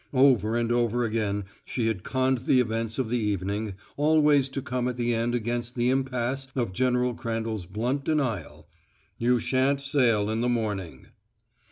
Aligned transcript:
Over 0.15 0.55
and 0.55 0.71
over 0.71 1.03
again 1.03 1.45
she 1.63 1.85
had 1.85 2.01
conned 2.01 2.39
the 2.39 2.59
events 2.59 2.97
of 2.97 3.09
the 3.09 3.19
evening, 3.19 3.75
always 3.97 4.49
to 4.49 4.59
come 4.59 4.87
at 4.87 4.97
the 4.97 5.13
end 5.13 5.35
against 5.35 5.75
the 5.75 5.91
impasse 5.91 6.47
of 6.55 6.73
General 6.73 7.13
Crandall's 7.13 7.67
blunt 7.67 8.03
denial: 8.03 8.67
"You 9.19 9.39
shan't 9.39 9.79
sail 9.79 10.31
in 10.31 10.41
the 10.41 10.49
morning." 10.49 11.09